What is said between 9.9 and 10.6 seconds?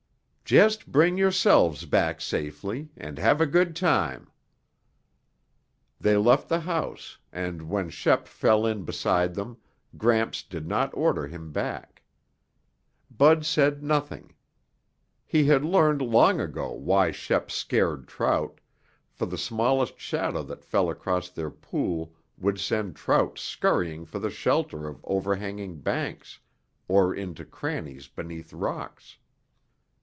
Gramps